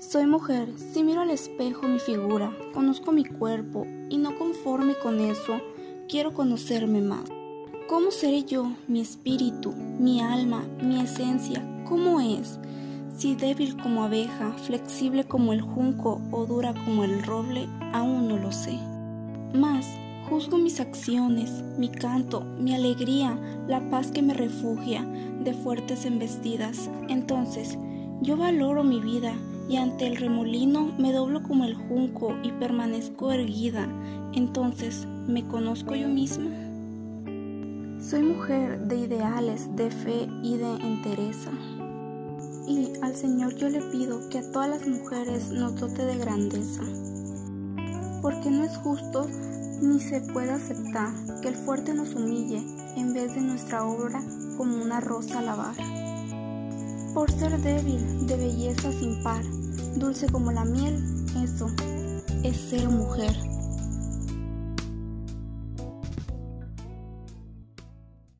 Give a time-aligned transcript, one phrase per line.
[0.00, 5.20] Soy mujer, si miro al espejo mi figura, conozco mi cuerpo y no conforme con
[5.20, 5.60] eso,
[6.08, 7.24] quiero conocerme más.
[7.86, 11.62] ¿Cómo seré yo, mi espíritu, mi alma, mi esencia?
[11.86, 12.58] ¿Cómo es?
[13.14, 18.38] Si débil como abeja, flexible como el junco o dura como el roble, aún no
[18.38, 18.78] lo sé.
[19.52, 19.86] Más,
[20.30, 23.38] juzgo mis acciones, mi canto, mi alegría,
[23.68, 25.04] la paz que me refugia
[25.44, 26.88] de fuertes embestidas.
[27.10, 27.76] Entonces,
[28.22, 29.34] yo valoro mi vida
[29.70, 33.86] y ante el remolino me doblo como el junco y permanezco erguida.
[34.34, 36.50] Entonces, ¿me conozco yo misma?
[38.00, 41.52] Soy mujer de ideales, de fe y de entereza.
[42.66, 46.82] Y al Señor yo le pido que a todas las mujeres nos dote de grandeza.
[48.22, 49.28] Porque no es justo
[49.82, 52.60] ni se puede aceptar que el fuerte nos humille
[52.96, 54.20] en vez de nuestra obra
[54.56, 56.09] como una rosa a lavar
[57.14, 59.42] por ser débil, de belleza sin par,
[59.96, 61.02] dulce como la miel,
[61.42, 61.66] eso
[62.42, 63.34] es ser mujer.